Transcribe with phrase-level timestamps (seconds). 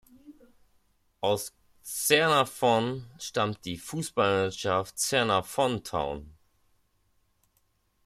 [1.19, 1.53] Aus
[1.85, 6.35] Caernarfon stammt die Fußballmannschaft Caernarfon Town.